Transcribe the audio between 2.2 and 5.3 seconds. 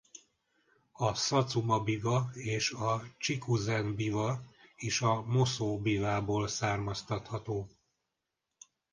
és a csikuzen-biva is a